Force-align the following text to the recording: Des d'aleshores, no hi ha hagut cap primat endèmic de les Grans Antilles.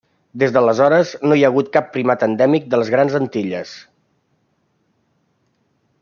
Des 0.43 0.51
d'aleshores, 0.53 1.09
no 1.31 1.35
hi 1.39 1.43
ha 1.47 1.51
hagut 1.51 1.67
cap 1.77 1.91
primat 1.97 2.25
endèmic 2.29 2.65
de 2.73 2.81
les 2.81 2.91
Grans 2.95 3.17
Antilles. 3.19 3.77